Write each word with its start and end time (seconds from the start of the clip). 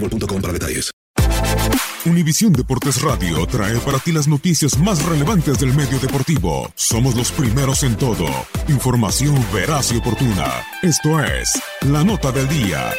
boostmobile.com. 0.00 0.42
Univisión 2.06 2.52
Deportes 2.52 3.02
Radio 3.02 3.44
trae 3.46 3.78
para 3.80 3.98
ti 3.98 4.12
las 4.12 4.28
noticias 4.28 4.78
más 4.78 5.04
relevantes 5.04 5.58
del 5.58 5.74
medio 5.74 5.98
deportivo. 5.98 6.70
Somos 6.76 7.16
los 7.16 7.32
primeros 7.32 7.82
en 7.82 7.96
todo. 7.96 8.26
Información 8.68 9.34
veraz 9.52 9.92
y 9.92 9.96
oportuna. 9.96 10.46
Esto 10.82 11.20
es 11.24 11.60
La 11.82 12.04
Nota 12.04 12.30
del 12.30 12.48
Día. 12.48 12.92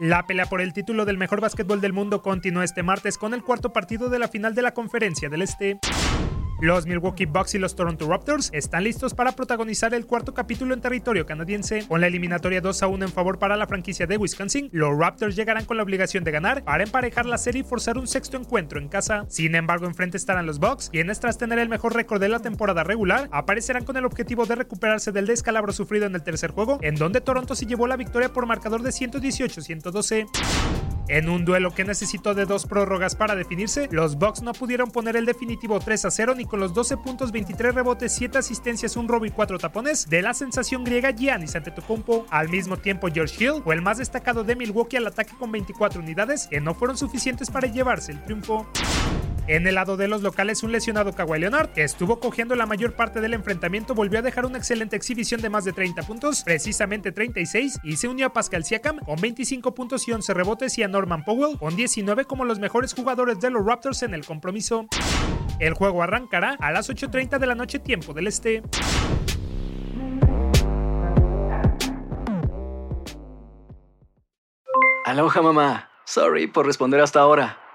La 0.00 0.26
pelea 0.26 0.46
por 0.46 0.60
el 0.60 0.72
título 0.74 1.06
del 1.06 1.18
mejor 1.18 1.40
básquetbol 1.40 1.80
del 1.80 1.92
mundo 1.92 2.22
continúa 2.22 2.62
este 2.62 2.82
martes 2.82 3.16
con 3.16 3.34
el 3.34 3.42
cuarto 3.42 3.72
partido 3.72 4.10
de 4.10 4.18
la 4.18 4.28
final 4.28 4.54
de 4.54 4.62
la 4.62 4.74
Conferencia 4.74 5.28
del 5.28 5.42
Este. 5.42 5.78
Los 6.60 6.86
Milwaukee 6.86 7.26
Bucks 7.26 7.54
y 7.54 7.58
los 7.58 7.76
Toronto 7.76 8.08
Raptors 8.08 8.50
están 8.52 8.82
listos 8.82 9.14
para 9.14 9.30
protagonizar 9.30 9.94
el 9.94 10.06
cuarto 10.06 10.34
capítulo 10.34 10.74
en 10.74 10.80
territorio 10.80 11.24
canadiense. 11.24 11.86
Con 11.86 12.00
la 12.00 12.08
eliminatoria 12.08 12.60
2 12.60 12.82
a 12.82 12.88
1 12.88 13.04
en 13.04 13.12
favor 13.12 13.38
para 13.38 13.56
la 13.56 13.68
franquicia 13.68 14.08
de 14.08 14.16
Wisconsin, 14.16 14.68
los 14.72 14.98
Raptors 14.98 15.36
llegarán 15.36 15.66
con 15.66 15.76
la 15.76 15.84
obligación 15.84 16.24
de 16.24 16.32
ganar 16.32 16.64
para 16.64 16.82
emparejar 16.82 17.26
la 17.26 17.38
serie 17.38 17.60
y 17.60 17.64
forzar 17.64 17.96
un 17.96 18.08
sexto 18.08 18.36
encuentro 18.36 18.80
en 18.80 18.88
casa. 18.88 19.24
Sin 19.28 19.54
embargo, 19.54 19.86
enfrente 19.86 20.16
estarán 20.16 20.46
los 20.46 20.58
Bucks, 20.58 20.90
quienes 20.90 21.20
tras 21.20 21.38
tener 21.38 21.60
el 21.60 21.68
mejor 21.68 21.94
récord 21.94 22.20
de 22.20 22.28
la 22.28 22.40
temporada 22.40 22.82
regular, 22.82 23.28
aparecerán 23.30 23.84
con 23.84 23.96
el 23.96 24.04
objetivo 24.04 24.44
de 24.44 24.56
recuperarse 24.56 25.12
del 25.12 25.26
descalabro 25.26 25.72
sufrido 25.72 26.06
en 26.06 26.16
el 26.16 26.24
tercer 26.24 26.50
juego, 26.50 26.80
en 26.82 26.96
donde 26.96 27.20
Toronto 27.20 27.54
se 27.54 27.66
llevó 27.66 27.86
la 27.86 27.96
victoria 27.96 28.32
por 28.32 28.46
marcador 28.46 28.82
de 28.82 28.90
118-112. 28.90 30.87
En 31.08 31.30
un 31.30 31.46
duelo 31.46 31.72
que 31.72 31.84
necesitó 31.84 32.34
de 32.34 32.44
dos 32.44 32.66
prórrogas 32.66 33.16
para 33.16 33.34
definirse, 33.34 33.88
los 33.90 34.18
Bucks 34.18 34.42
no 34.42 34.52
pudieron 34.52 34.90
poner 34.90 35.16
el 35.16 35.24
definitivo 35.24 35.80
3 35.80 36.04
a 36.04 36.10
0 36.10 36.34
ni 36.36 36.44
con 36.44 36.60
los 36.60 36.74
12 36.74 36.98
puntos, 36.98 37.32
23 37.32 37.74
rebotes, 37.74 38.12
7 38.14 38.36
asistencias, 38.36 38.94
un 38.94 39.08
robo 39.08 39.24
y 39.24 39.30
4 39.30 39.58
tapones 39.58 40.10
de 40.10 40.20
la 40.20 40.34
sensación 40.34 40.84
griega 40.84 41.10
Giannis 41.10 41.56
Antetokounmpo. 41.56 42.26
Al 42.28 42.50
mismo 42.50 42.76
tiempo, 42.76 43.08
George 43.10 43.42
Hill 43.42 43.62
fue 43.64 43.74
el 43.74 43.80
más 43.80 43.96
destacado 43.96 44.44
de 44.44 44.54
Milwaukee 44.54 44.98
al 44.98 45.06
ataque 45.06 45.32
con 45.38 45.50
24 45.50 46.00
unidades 46.00 46.46
que 46.46 46.60
no 46.60 46.74
fueron 46.74 46.98
suficientes 46.98 47.50
para 47.50 47.68
llevarse 47.68 48.12
el 48.12 48.22
triunfo. 48.24 48.66
En 49.48 49.66
el 49.66 49.76
lado 49.76 49.96
de 49.96 50.08
los 50.08 50.20
locales, 50.20 50.62
un 50.62 50.72
lesionado 50.72 51.14
Kawhi 51.14 51.38
Leonard, 51.38 51.70
que 51.70 51.82
estuvo 51.82 52.20
cogiendo 52.20 52.54
la 52.54 52.66
mayor 52.66 52.92
parte 52.92 53.22
del 53.22 53.32
enfrentamiento, 53.32 53.94
volvió 53.94 54.18
a 54.18 54.22
dejar 54.22 54.44
una 54.44 54.58
excelente 54.58 54.94
exhibición 54.94 55.40
de 55.40 55.48
más 55.48 55.64
de 55.64 55.72
30 55.72 56.02
puntos, 56.02 56.42
precisamente 56.44 57.12
36, 57.12 57.80
y 57.82 57.96
se 57.96 58.08
unió 58.08 58.26
a 58.26 58.32
Pascal 58.34 58.62
Siakam 58.62 58.98
con 58.98 59.18
25 59.18 59.72
puntos 59.74 60.06
y 60.06 60.12
11 60.12 60.34
rebotes 60.34 60.76
y 60.76 60.82
a 60.82 60.88
Norman 60.88 61.24
Powell 61.24 61.56
con 61.56 61.76
19 61.76 62.26
como 62.26 62.44
los 62.44 62.58
mejores 62.58 62.92
jugadores 62.92 63.40
de 63.40 63.48
los 63.48 63.64
Raptors 63.64 64.02
en 64.02 64.12
el 64.12 64.26
compromiso. 64.26 64.86
El 65.60 65.72
juego 65.72 66.02
arrancará 66.02 66.58
a 66.60 66.70
las 66.70 66.90
8.30 66.90 67.38
de 67.38 67.46
la 67.46 67.54
noche 67.54 67.78
tiempo 67.78 68.12
del 68.12 68.26
este. 68.26 68.62
Aloha 75.06 75.40
mamá. 75.40 75.88
Sorry 76.04 76.48
por 76.48 76.66
responder 76.66 77.00
hasta 77.00 77.20
ahora. 77.20 77.67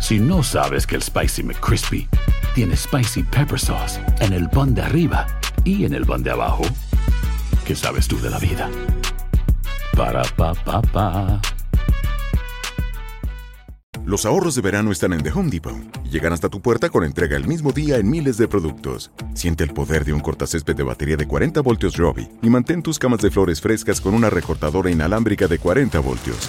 Si 0.00 0.18
no 0.18 0.42
sabes 0.42 0.86
que 0.86 0.96
el 0.96 1.02
Spicy 1.02 1.42
McCrispy 1.42 2.08
tiene 2.54 2.76
Spicy 2.76 3.22
Pepper 3.22 3.58
Sauce 3.58 4.00
en 4.20 4.32
el 4.32 4.48
pan 4.48 4.74
de 4.74 4.82
arriba 4.82 5.26
y 5.64 5.84
en 5.84 5.94
el 5.94 6.06
pan 6.06 6.22
de 6.22 6.30
abajo, 6.30 6.64
¿qué 7.66 7.74
sabes 7.74 8.08
tú 8.08 8.20
de 8.20 8.30
la 8.30 8.38
vida? 8.38 8.70
Para, 9.96 10.22
pa, 10.22 10.54
pa, 10.54 10.80
pa. 10.82 11.40
Los 14.04 14.24
ahorros 14.24 14.54
de 14.54 14.62
verano 14.62 14.92
están 14.92 15.12
en 15.12 15.22
The 15.22 15.32
Home 15.32 15.50
Depot 15.50 15.96
llegan 16.10 16.32
hasta 16.32 16.48
tu 16.48 16.60
puerta 16.62 16.88
con 16.88 17.04
entrega 17.04 17.36
el 17.36 17.46
mismo 17.46 17.72
día 17.72 17.98
en 17.98 18.08
miles 18.08 18.38
de 18.38 18.48
productos. 18.48 19.10
Siente 19.34 19.64
el 19.64 19.74
poder 19.74 20.04
de 20.04 20.12
un 20.12 20.20
cortacésped 20.20 20.74
de 20.74 20.82
batería 20.82 21.16
de 21.16 21.26
40 21.26 21.60
voltios 21.60 21.96
Robbie 21.96 22.28
y 22.42 22.48
mantén 22.48 22.82
tus 22.82 22.98
camas 22.98 23.20
de 23.20 23.30
flores 23.30 23.60
frescas 23.60 24.00
con 24.00 24.14
una 24.14 24.30
recortadora 24.30 24.90
inalámbrica 24.90 25.46
de 25.46 25.58
40 25.58 25.98
voltios. 26.00 26.48